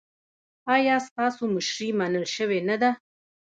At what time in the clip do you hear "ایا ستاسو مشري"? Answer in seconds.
0.75-1.89